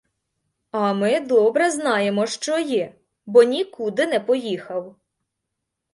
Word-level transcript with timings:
А 0.71 0.93
ми 0.93 1.19
добре 1.19 1.71
знаємо, 1.71 2.27
що 2.27 2.59
є, 2.59 2.95
бо 3.25 3.43
нікуди 3.43 4.05
не 4.07 4.19
поїхав. 4.19 4.95